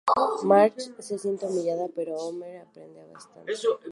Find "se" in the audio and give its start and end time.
0.97-1.19